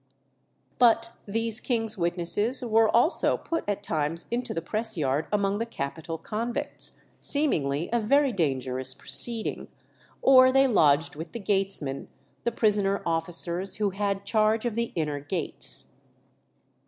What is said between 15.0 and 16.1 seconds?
gates.